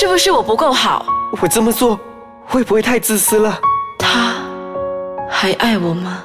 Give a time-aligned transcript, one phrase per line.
[0.00, 1.04] 是不是我不够好？
[1.42, 1.98] 我这么做
[2.46, 3.58] 会不会太自私了？
[3.98, 4.36] 他
[5.28, 6.22] 还爱我吗？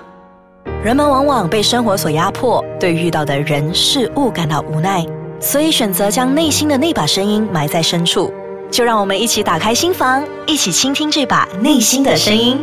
[0.83, 5.03] 人们往往被生活所压迫，对遇到的人事物感到无奈，
[5.39, 8.31] 所以选择将内心的那把声音埋在深处。
[8.69, 12.61] 就让我们一起打开心房，一起倾听这把内心的声音。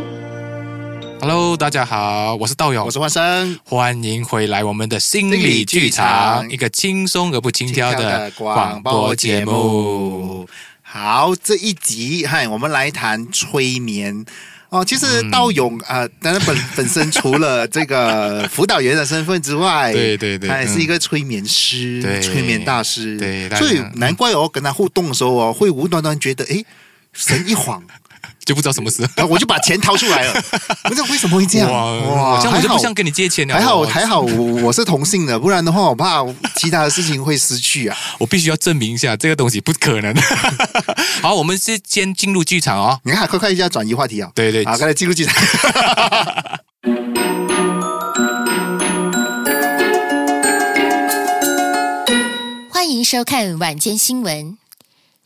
[1.19, 10.47] Hello，大家好，我是道友，我是花生，欢迎回来我们的心理剧场，一个轻松而不轻佻的广播节目。。
[10.93, 14.25] 好，这一集嗨，我们来谈催眠。
[14.67, 26.61] 哦，其实道勇啊、呃，当然本 本身除了这个辅导员的身份之外，对对对他也是一个催眠师、对催眠大师，对所以难怪我，跟他互动的时候哦，会无端端觉得，哎，
[27.13, 27.81] 神一晃，
[28.45, 29.01] 就不知道什么事。
[29.15, 30.43] 然 后我就把钱掏出来了，
[30.89, 31.71] 我说为什么会这样？
[31.71, 33.53] 哇，这样我就不想跟你借钱了。
[33.53, 36.23] 还好我还好，我我是同性的，不然的话，我怕
[36.55, 37.97] 其他的事情会失去啊。
[38.19, 40.13] 我必须要证明一下这个东西不可能。
[41.21, 42.99] 好，我们是先进入剧场哦。
[43.03, 44.29] 你看，快快一下转移话题啊！
[44.35, 45.35] 对对好，刚才进入剧场。
[52.69, 54.60] 欢迎收看晚间新闻。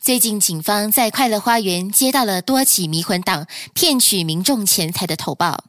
[0.06, 5.64] 最近，警方在快乐花园接到了多起迷魂党骗取民众钱财的投报，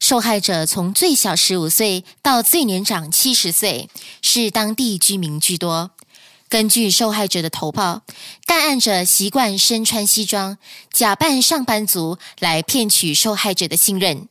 [0.00, 3.88] 受害者从最小十五岁到最年长七十岁，
[4.22, 5.92] 是当地居民居多。
[6.48, 8.02] 根据受害者的投报，
[8.44, 10.58] 干案者习惯身穿西装，
[10.92, 14.28] 假扮上班族来骗取受害者的信任。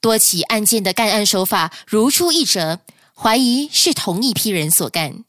[0.00, 2.80] 多起案件的干案手法如出一辙，
[3.14, 5.22] 怀疑是同一批人所干。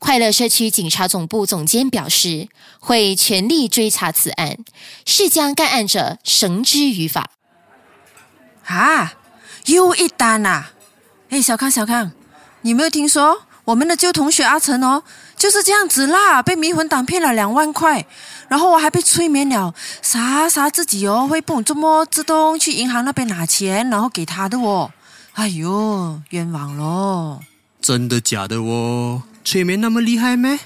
[0.00, 2.48] 快乐社区警察总部总监表示，
[2.80, 4.56] 会全力追查此案，
[5.04, 7.30] 是将该案者绳之于法。
[8.64, 9.12] 啊，
[9.66, 10.68] 又一单呐、
[11.28, 12.12] 哎，小康，小康，
[12.62, 15.02] 你没有听说我们的旧同学阿成哦，
[15.36, 18.06] 就是这样子啦，被迷魂党骗了两万块，
[18.48, 24.90] 然后我还被催眠了，啥啥自己哦会不这么自动去银行那边拿钱，然后给他的哦。
[25.34, 27.40] 哎呦，冤枉咯！
[27.82, 29.22] 真的假的哦？
[29.50, 30.60] 催眠那么厉害咩？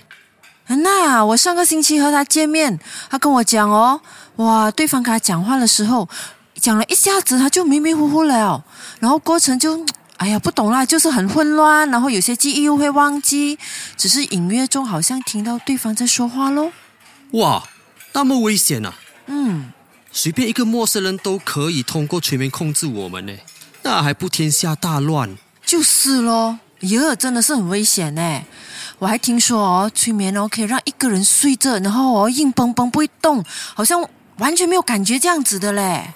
[0.67, 2.79] 那我上个星期和他见面，
[3.09, 3.99] 他跟我讲哦，
[4.37, 6.07] 哇，对方跟他讲话的时候，
[6.61, 8.63] 讲了一下子他就迷迷糊糊了，
[9.01, 9.83] 然后过程就，
[10.19, 13.59] 哎呀，不懂啦，就是很混乱，然后有些记忆又会忘记，
[13.97, 16.71] 只是隐约中好像听到对方在说话咯。
[17.31, 17.63] 哇，
[18.13, 18.93] 那么危险啊！
[19.29, 19.73] 嗯，
[20.13, 23.33] 随便一个陌生人都可以通过催眠控制我们呢，
[23.83, 25.35] 那还不天下大乱？
[25.65, 28.43] 就是咯，耶，真的是很危险呢。
[28.99, 33.45] 我还听说哦，催眠哦可以让一个人睡着，然后哦硬邦邦不会动，
[33.75, 36.13] 好像完全没有感觉这样子的嘞。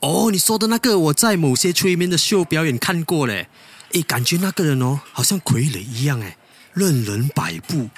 [0.00, 3.48] 哦，你说的那个，我在某些催眠的秀表演看过嘞。
[3.92, 6.36] 诶，感觉那个人哦，好像傀儡一样诶，
[6.74, 7.88] 任人摆布。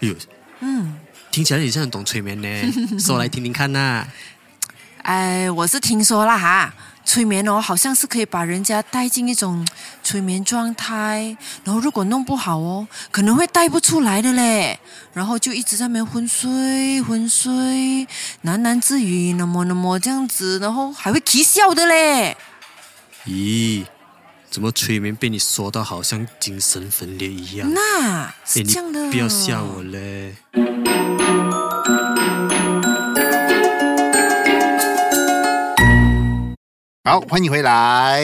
[0.00, 0.14] 哎呦，
[0.60, 0.98] 嗯。
[1.30, 4.06] 听起来也像很懂催眠呢，说来听听看呐、
[5.02, 6.74] 哎，我是听说啦哈，
[7.06, 9.64] 催眠哦，好像是可以把人家带进一种
[10.02, 14.78] 催眠状态，然后如果弄不好哦，可能会带不出来的嘞，
[15.14, 17.52] 然后就一直在那边昏睡昏睡，
[18.44, 22.36] 喃喃自语，那么那么这样子，然后还会啼笑的嘞。
[23.24, 23.84] 咦，
[24.50, 27.72] 怎么催眠被你说到好像精神分裂一样？
[27.72, 30.34] 那是这样的，不要吓我嘞！
[37.06, 38.20] 好，欢迎回来。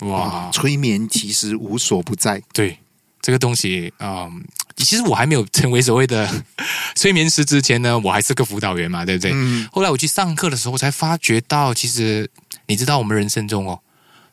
[0.00, 2.42] 哇催眠其实无所不在。
[2.52, 2.78] 对
[3.22, 4.44] 这个东西，嗯，
[4.76, 6.28] 其实我还没有成为所谓的
[6.94, 9.30] 催眠师之前呢，我还是个辅导员嘛，对不对？
[9.32, 12.30] 嗯，后来我去上课的时候，才发觉到，其实
[12.66, 13.80] 你知道我们人生中哦，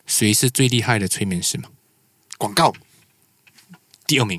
[0.04, 1.70] 谁是最厉害的催眠师吗？
[2.36, 2.74] 广告
[4.06, 4.38] 第二名，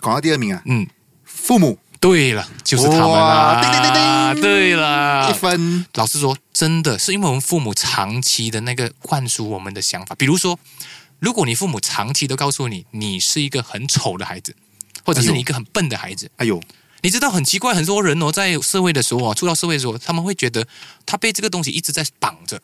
[0.00, 0.88] 广告第二名啊，嗯，
[1.22, 3.52] 父母对了，就是他们啦。
[3.54, 5.86] 哇叮叮叮叮对了，一分。
[5.94, 10.58] 老实说，真的是因为我们父母长期的那个灌输我们的想法，比如说，
[11.20, 14.56] 如果你父母长期都告诉你你是一个很丑的孩子，
[15.04, 16.60] 或者是你一个很笨的孩子，哎呦，
[17.02, 20.66] 你知道很奇怪，很多人哦，在社会的时候啊，出到社会的时候，他们会觉得
[21.06, 22.60] 他被这个东西一直在绑着。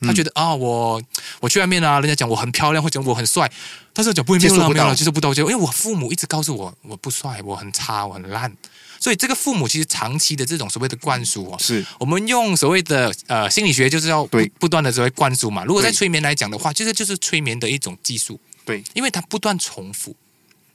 [0.00, 1.00] 他觉得啊、我
[1.40, 3.50] 我去外面啊，人家讲我很漂亮，或者我很帅，
[3.92, 8.50] 但是讲不没有了，接受不到没有了，接受不到，就因为我父母一直告诉我我不帅，我很差，我很烂，
[8.98, 14.26] 所以这个父母其实长期的这种所谓的灌输哦，是我们用所谓的呃心理学就是要
[14.58, 15.64] 不断的所谓灌输嘛。
[15.64, 18.82] 如果在催眠来讲的话，就是就是催眠的一种技术，对。
[18.94, 20.16] 因为它不断重复。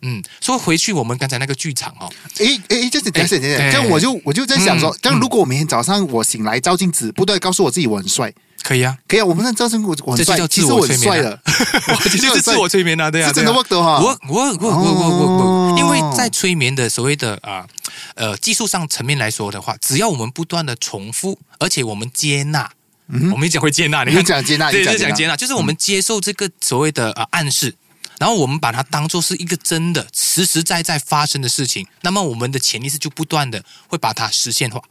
[0.01, 8.31] 嗯，说回去我们刚才那个剧场哦，诶诶，这是等等下，哎这样我就我就在想说嗯，这样如果我每天早上我醒来照镜子，不断告诉我自己我很帅，
[8.66, 11.14] 可以啊，可以啊，我们的招生我我很帅，这就叫其实我我催眠啊。
[11.14, 11.40] 帅的，
[11.94, 13.62] 我这就是自我催眠啊，对啊，是真的对啊。
[13.62, 14.00] work 的哈。
[14.00, 17.68] 我我我我我我因为在催眠的所谓的啊
[18.16, 22.72] 呃技术上层面来说的话，只要我们不断的重复，而且我们接纳。
[23.32, 27.76] 我们一讲会接纳，你讲接纳，对，就讲接纳，就是我们接受这个所谓的呃暗示，
[28.18, 34.82] 然后我们把它当做是一个真的实实在在发生的事情，那么我们的潜意识就不断的会把它实现化。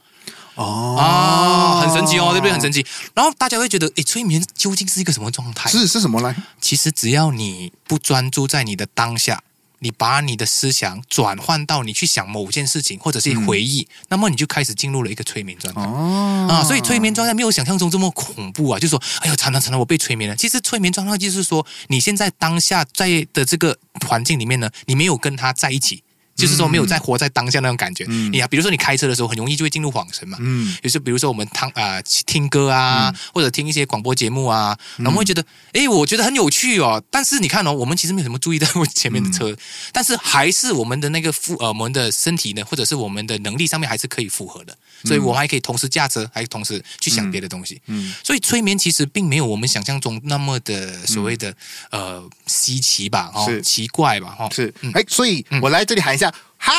[0.55, 2.51] 哦啊，很神奇哦，对不对？
[2.51, 2.85] 很神奇。
[3.13, 5.69] 然后大家会觉得，诶，催眠究竟是一个什么状态？
[5.69, 6.35] 是是什么呢？
[6.59, 9.43] 其实只要你不专注在你的当下，
[9.79, 15.81] 你把你的思想转换到你去想某件事情或者是回忆，那么你就开始进入了一个催眠状态。
[15.81, 18.79] 哦啊，所以催眠状态没有想象中这么恐怖啊！
[18.79, 20.35] 就说，哎呦，惨了惨了，我被催眠了。
[20.35, 26.03] 其实催眠状态就是说，你现在当下在的这个环境里面呢，你没有跟他在一起。
[26.35, 28.05] 就是说，没有在活在当下那种感觉。
[28.05, 30.37] 你啊，比如说你开车的时候，很容易就会进入恍神嘛。
[30.41, 30.75] 嗯。
[30.83, 37.01] 有时比如说我们听啊、听歌啊，或者听一些广播节目啊，然后我们会觉得，哎，我觉得很有趣哦。
[37.09, 39.55] 但是你看哦，我们其实没有什么注意到我前面的车，
[39.93, 47.81] 但是还是我们的那个负呃，我们的身体呢，或者是我们的能力上面还是可以符合的，所以我们还可以同时驾车，还同时去想别的东西。
[47.87, 48.13] 嗯。
[48.23, 51.55] 所以催眠其实并没有我们想象中那么的所谓的、
[51.91, 54.73] 呃稀奇吧，哦，奇怪吧，哦，是。
[54.81, 56.24] 嗯，哎，所以我来这里喊一下
[56.57, 56.73] 嗨。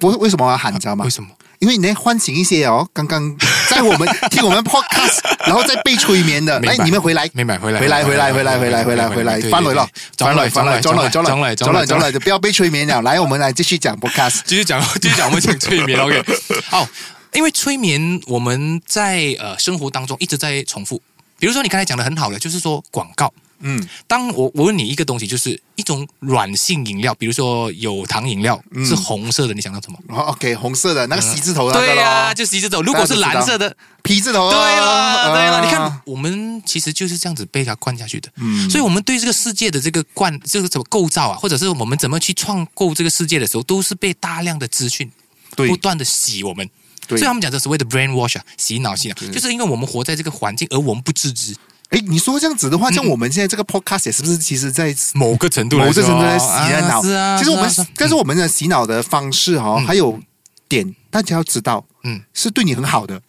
[0.00, 1.10] 我为什么我要喊，你知道吗为？
[1.10, 1.28] 什么？
[1.58, 3.36] 因为你在唤醒一些哦，刚刚
[3.68, 13.02] 在我们听我们 podcast，然后再被催眠的，明白来你们回来，明白回来回来，回来，回来，回来，回来，回来，翻来了，翻来，翻来，转来，转来，转来，转来，就不要被催眠了。
[13.02, 14.42] 来，我们来继续讲 podcast。
[14.46, 15.98] 继续讲，继续讲，我们讲催眠。
[15.98, 16.22] OK，
[16.70, 16.86] 好，
[17.32, 21.02] 因为催眠我们在呃生活当中一直在重复。
[21.40, 23.32] 比如说你刚才讲的很好的，就是说广告。
[23.60, 29.98] 嗯，当我我问你一个东西，就是一种软性饮料，比如说有糖饮料、是红色的，你想到什么？
[30.08, 32.82] 哦 OK，红色的那个喜字头那个对呀、咯，就是这种。
[32.82, 38.30] 如果是蓝色的，皮字头，对了，对了，啊你看，我们其实就是这样子被它灌下去的。
[38.36, 38.68] 嗯。
[38.70, 45.10] 所以，我们对这个世界的这个灌，这个怎么构造啊，或者是我们怎么去创构这个世界的时候，都是被大量的资讯
[45.56, 45.68] 对。
[45.68, 46.68] 不断的洗我们。
[47.08, 51.56] 所以他们讲的所谓的 brain wash 啊，洗脑洗脑，就是因为我们活在这个环境，而我们不自知。
[51.90, 56.46] 哎，你说这样子的话，像我们现在这个 podcast 也是不是其实在某个程度某，个程度在洗
[56.86, 57.00] 脑？
[57.00, 60.20] 啊是啊，其实我们但是我们的洗脑的方式哈，还有
[60.68, 63.20] 点大家要知道，嗯嗯，是对你很好的，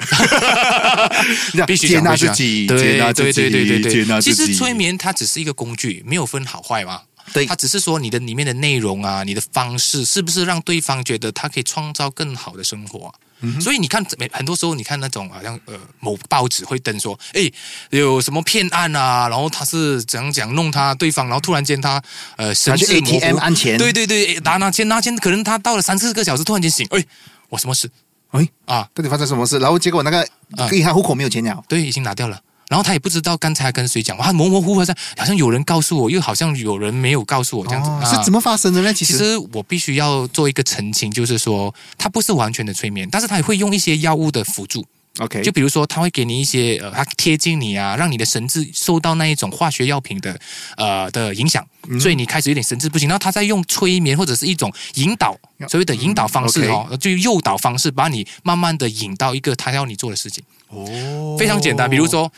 [1.53, 3.91] 你必须接纳自己，对接纳自对己，对对对对。
[3.91, 4.35] 接纳自己。
[4.35, 7.01] 其实催眠它只是一个工具，没有分好坏嘛。
[7.33, 7.45] 对。
[7.45, 17.49] 他只是说你的里面的内容啊，你的方式是不是让对方觉得他可以创造更好的生活啊、嗯所以你看，很多时候你看那种好像呃某报纸会登说，哎，
[17.89, 22.03] 有什么骗案啊，然后他是怎样讲弄他对方，然后突然间他
[22.35, 27.01] 呃神拿去志模 ATM 糊，按钱对对对，拿拿钱拿钱，可能他到了三四个小时，突然间醒，哎，
[27.47, 27.89] 我什么事？
[28.31, 28.89] 哎，啊？
[28.93, 29.57] 到底发生什么事？
[29.57, 30.21] 然后结果那个
[30.57, 30.69] 啊。
[30.71, 32.41] 银行户口没有钱了，对，已经拿掉了。
[32.69, 38.15] 然后他也不知道刚才跟谁讲，哇，模模糊糊的，好像有人告诉我，又好像有人没有告诉我这样子。
[38.15, 38.93] 是怎么发生的呢？
[38.93, 44.85] 其实，其实我必须要做一个澄清，就是说它不是完全的催眠，但是他也会用一些药物的辅助
[45.17, 50.39] ，OK，就比如说他会给你一些呃，他贴近你啊，让你的神志受到那一种化学药品的
[50.77, 53.09] 呃的影响，嗯所以你开始有点神志不清。
[53.09, 55.35] 然后他在用催眠或者是一种引导，
[55.67, 60.43] 所谓的引导方式嗯哦，就诱导方式，把你慢慢的引到一个他要你做的事情。
[60.67, 62.31] 哦非常简单，比如说。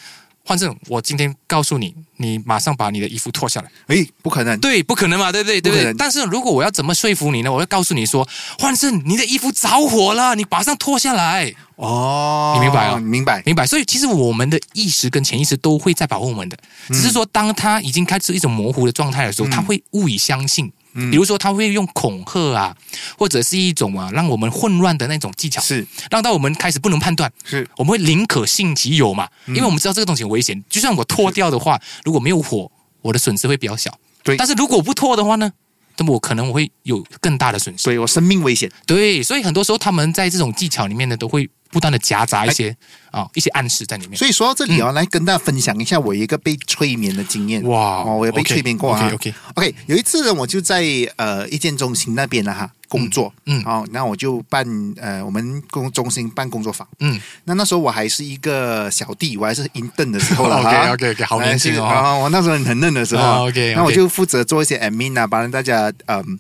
[0.52, 3.72] 换正，我今天告诉你，你马上把你的衣服脱下来。
[3.88, 5.62] 哎，不可能，对，不可能嘛，对不对？
[5.62, 5.94] 对不对？
[5.94, 7.50] 但是如果我要怎么说服你呢？
[7.50, 8.28] 我要告诉你说，
[8.60, 13.66] 换胜，你的衣服着火了，你马上脱下来，哦，你明白了明白，明白？
[13.66, 16.58] 所以其实我们的意识跟潜意识都会在保护我们的，
[16.90, 20.70] 嗯只是说当他已经开始一种模糊的状态的时候，他会误以相信。
[20.94, 22.76] 嗯比如说，他会用恐吓啊，
[23.18, 30.64] 或者是一种啊让我们混乱的那种技巧，是让到我们开始不能判断，是，我们会宁可信其有嘛，因为我们知道这个东西很危险。
[30.70, 32.72] 就算我脱掉的话，如果没有火，
[33.02, 33.92] 我的损失会比较小。
[34.24, 35.52] 对但是如果我不脱的话呢，
[35.98, 37.84] 那么我可能我会有更大的损失。
[37.84, 38.72] 所以我生命危险。
[38.86, 42.76] 对，所以很多时候他们在这种技巧里面呢，都会不断的夹杂一些
[43.12, 44.18] 啊、一些暗示在里面。
[44.18, 47.64] 所以说到这里哦，来跟大家分享一下我一个被催眠的经验。
[47.64, 49.06] 哇哦，我有被催眠过啊。
[49.08, 50.84] OK，OK OK，有一次呢，我就在
[51.16, 54.66] 呃一建中心那边了哈工作，嗯嗯哦，那我就办
[54.98, 56.88] 呃我们工中心办工作坊。
[57.00, 60.70] 嗯，那那时候我还是一个小弟，我还是 intern 的时候了 哈。
[60.92, 63.24] OK，OK，OK，好年轻哦我那时候很嫩的时候。
[63.24, 66.40] 啊，OK，OK 那我就负责做一些 admin 啊，帮大家嗯。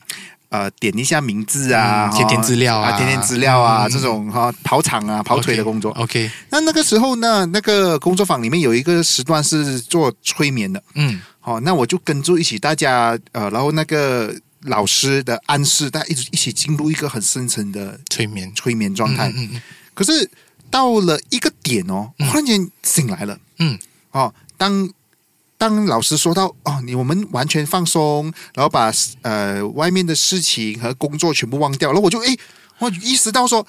[0.51, 2.97] 呃，点一下名字啊，嗯填填资料啊。
[2.97, 3.89] 填填资料啊，嗯。
[3.89, 5.91] 这种哈跑场啊、跑腿的工作。
[5.93, 11.19] OK，那那个时候呢，那个工作坊里面有一个时段是做催眠的，嗯。
[11.39, 14.31] 好、那我就跟住一起，大家呃，然后那个
[14.65, 19.29] 老师的暗示，大家一直一起进入一个很深层的催眠催眠状态。
[19.29, 19.61] 嗯嗯嗯
[19.93, 20.29] 可是
[20.69, 23.37] 到了一个点哦，忽然间醒来了。
[23.57, 23.79] 嗯，
[24.11, 24.87] 哦，当
[25.61, 28.91] 当老师说到哦，你我们完全放松，然后把
[29.21, 32.35] 呃外面的事情和工作全部忘掉，然后我就诶，
[32.79, 33.65] 我意识到说。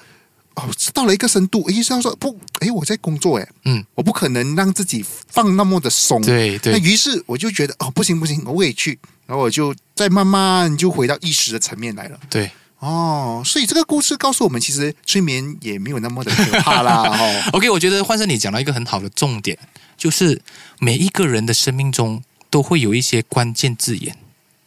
[0.55, 12.19] 哦，到了一个深度，意识到说不，诶，我在工作，诶，嗯，我不可能让自己放那么的松，对对那于是我就觉得哦，不行不行，我也去，然后我就再慢慢就回到意识的层面来了。
[12.29, 12.51] 对。
[12.83, 17.03] 哦，所以这个故事告诉我们，其实催眠也没有那么的可怕啦。
[17.17, 19.57] 哦，OK，我觉得换成你讲到一个很好的重点，
[19.97, 20.41] 就是
[20.79, 24.17] 每一个人的生命中都会有一些关键字眼，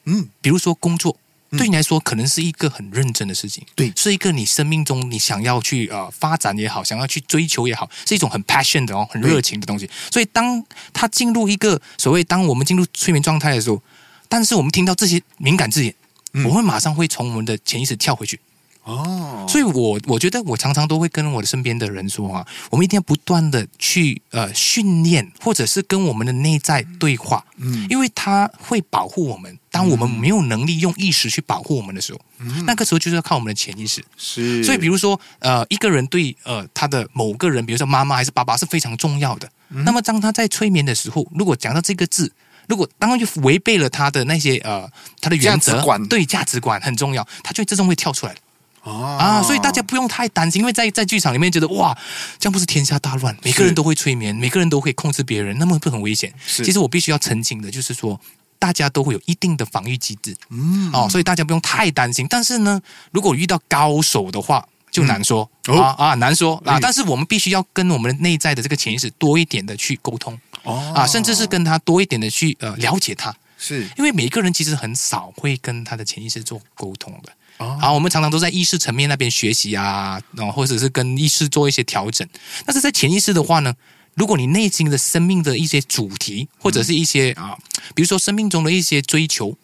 [0.07, 1.13] 嗯，比如说工作。
[1.13, 1.23] 嗯
[1.57, 9.89] 对你来说，可能是一个很认真的事情，对是一个你生命中你想要去呃发展也好，想要去追求也好，是一种很 passion 的哦，很热情的东西。
[10.11, 13.81] 所以当他进入一个所谓当我们进入催眠状态的时候，
[14.29, 16.06] 但是我们听到这些敏感字眼，嗯
[16.45, 18.39] 我会马上会从我们的潜意识跳回去，
[18.85, 27.87] 哦，所以我我觉得我常常都会跟我的身边的人说啊，我们一定要不断的去呃训练，或者是跟我们的内在对话，嗯。
[27.89, 29.59] 因为它会保护我们。
[29.71, 32.21] 当我们没有能力用意识去保护我们的时候，
[32.65, 34.03] 那个时候就是要靠我们的潜意识。
[34.17, 39.47] 是，所以，比如说，呃，一个人对呃他的某个人，比如说妈妈还是爸爸是非常重要的。
[39.69, 42.33] 那么，当他在催眠的时候，如果讲到这个字，
[42.69, 44.89] 如果当然就违背了他的那些呃
[45.21, 48.39] 他的原则对价值观很重要，他就自动会跳出来了。
[48.83, 51.97] 哦啊，所以大家不用太担心，因为在在剧场里面觉得哇，
[52.39, 56.33] 这样不是天下大乱，每个人都会催眠，每个人都会控制别人，那么会很危险？
[56.47, 58.21] 其实我必须要澄清的就是说。
[58.59, 62.27] 大家都会有一定的防御机制，嗯哦，所以大家不用太担心。
[62.29, 62.81] 但是呢，
[63.13, 66.81] 如果遇到高手的话，就难说、哦啊啊，难说啊嗯。
[66.81, 73.89] 但是我们必须要跟我们的内在的这个潜意识多一点的去沟通哦啊，甚至是跟他多一点的去呃了解他，是。
[73.97, 77.33] 因为每一个人其实很少会跟他的潜意识做沟通的。
[77.59, 77.79] 哦。
[77.81, 82.29] 啊，我们常常都在意识层面那边学习啊，然后或者是跟意识做一些调整。
[82.67, 83.73] 但是在潜意识的话呢，
[84.15, 87.57] 如果你内心的生命的一些主题，或者是一些啊，
[87.95, 89.57] 比如说生命中的一些追求，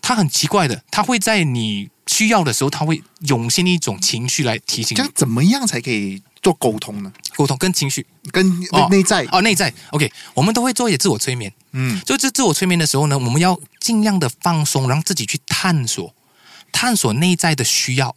[0.00, 5.02] 它很奇怪的，它会在你需要的时候，它会涌现一种情绪来提醒你。
[5.02, 7.12] 这怎么样才可以做沟通呢？
[7.36, 11.50] 沟通跟情绪跟哦内在，哦内在 OK，我们都会做一些自我催眠。
[11.70, 16.14] 嗯，所以这自我催眠的时候呢，我们要尽量的放松，让自己去探索，
[16.70, 18.14] 探索内在的需要。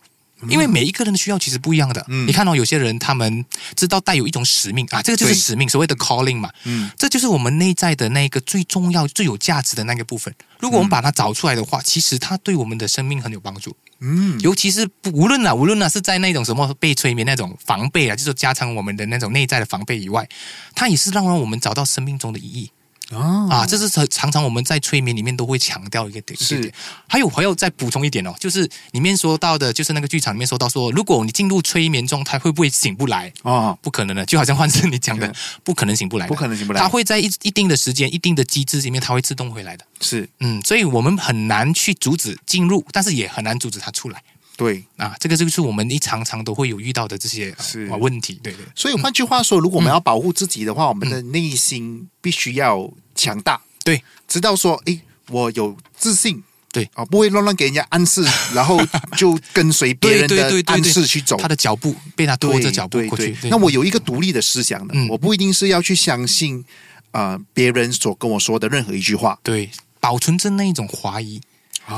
[0.50, 2.06] 因为每一个人的需要其实不一样的。
[2.10, 6.52] 嗯你看到、有些人他们知道带有一种使命啊，这个就是使命，所谓的 calling 嘛。
[6.66, 10.36] 嗯，这就是我们内在的那个最重要、最有价值的那个部分。
[10.60, 13.76] 如果我们把它找出来的话，其实它对我们的生命很有帮助。
[14.00, 20.28] 嗯，尤其是不无论啊，无论啊是在那种什么被催眠那种防备啊，就是加强我们的那种内在的防备以外，
[20.76, 22.72] 它也是让我们找到生命中的意义。
[23.12, 23.48] 哦。
[23.50, 26.72] 啊，这是常常常我们在催眠里面都会强调一个点，是。
[27.08, 33.32] 还有还要再补充一点哦，就是里面说到的，就是那个剧场里面说到说，如果你进入催眠状态，会不会醒不来？
[33.44, 35.34] 哦，不可能的，就好像换成你讲的，
[35.64, 36.80] 不可能醒不来，不可能醒不来。
[36.80, 39.86] 它会在一一定的时间、一定的机制里面，它会自动回来的。
[40.02, 40.28] 是。
[40.40, 44.22] 嗯，所以我们很难去阻止进入，但是也很难阻止它出来
[44.58, 44.84] 对。
[44.98, 45.16] 啊。
[45.20, 47.52] 这个就是我们一常常都会有遇到的这些
[47.90, 48.66] 啊问题，对对。
[48.76, 58.80] 所以换句话说，如果我们要保护自己的话，我们的内心必须要强大，对，知道说，诶，我有自信，对啊，不会乱乱给人家暗示， 然后
[59.18, 61.38] 就跟随别人的对对对暗示去走。
[61.38, 63.50] 他的脚步被他拖着脚步对过去对。
[63.50, 66.64] 那我有一个独立的思想的，嗯我不一定是要去相信
[67.12, 69.40] 呃别人所跟我说的任何一句话。
[69.42, 69.70] 对，
[70.00, 71.42] 保存着那一种怀疑，啊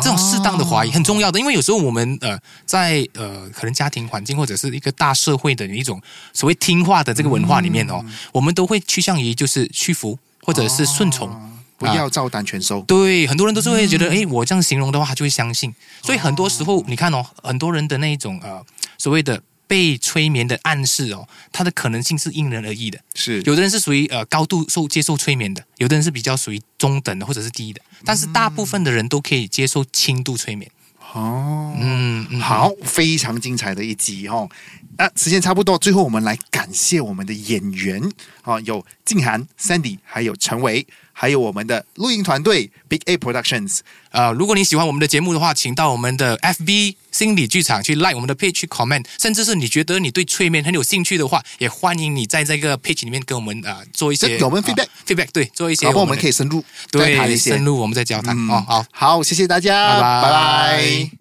[0.01, 6.01] 这种适当的怀疑很重要的，因为有时候我们呃在呃可能家庭环境或者是一个大社会的一种
[6.33, 11.29] 所谓听话的这个文化里面哦，嗯我们都会趋向于就是屈服或者是顺从。
[11.29, 11.41] 啊
[11.79, 12.81] 不要照单全收。
[12.87, 15.71] 对，很多人都是会觉嗯得，诶，我这样形容的话，他就会相信。
[16.01, 18.59] 所以很多时候，你看哦，很多人的那一种呃
[18.97, 22.99] 所谓的被催眠的暗示哦，它的可能性是因人而异的。
[23.13, 30.71] 是有的人是属于呃高度受接受催眠的，有的人是比较属于中等的或者是低的，但是大部分的人都可以接受轻度催眠。
[31.13, 34.49] 哦，嗯，嗯，好，非常精彩的一集哦。
[34.97, 38.01] 啊，时间差不多，最后我们来感谢我们的演员
[38.41, 43.79] 啊，有静涵、Sandy，还有陈维，还有我们的录音团队 Big A Productions。
[44.11, 56.01] 呃，如果你喜欢我们的节目的话，请到我们的 FB 心理剧场去 like 我们的 page 去 comment，甚至是你觉得你对催眠很有兴趣的话，也欢迎你在这个 page 里面跟我们呃做一些这给我们啊 feedback feedback 对，做一些然后？
[56.01, 57.65] 我们可以深入再谈一些对深。
[57.65, 58.65] 入我们再交谈、嗯哦。
[58.67, 61.11] 好，好，谢谢大家，拜拜拜拜